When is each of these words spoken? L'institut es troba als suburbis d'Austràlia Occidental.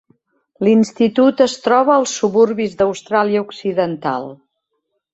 L'institut 0.67 1.43
es 1.45 1.53
troba 1.67 1.95
als 1.97 2.15
suburbis 2.23 2.75
d'Austràlia 2.83 3.47
Occidental. 3.49 4.31